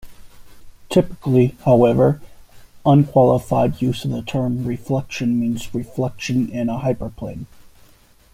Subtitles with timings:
[0.89, 2.19] Typically, however,
[2.87, 7.45] unqualified use of the term "reflection" means reflection in a hyperplane.